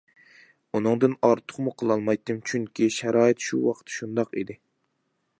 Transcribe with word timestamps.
ئۇنىڭدىن 0.77 1.11
ئارتۇقمۇ 1.27 1.73
قىلالمايتتىم 1.81 2.39
چۈنكى 2.51 2.87
شارائىت 2.95 3.45
شۇ 3.49 3.59
ۋاقىتتا 3.67 3.97
شۇنداق 3.99 4.33
ئىدى. 4.41 4.57